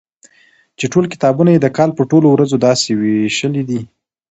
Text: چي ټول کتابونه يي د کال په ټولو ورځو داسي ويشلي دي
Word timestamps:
چي 0.77 0.85
ټول 0.93 1.05
کتابونه 1.13 1.49
يي 1.53 1.59
د 1.61 1.67
کال 1.77 1.89
په 1.97 2.03
ټولو 2.11 2.27
ورځو 2.31 2.57
داسي 2.65 2.91
ويشلي 3.01 3.63
دي 3.69 3.79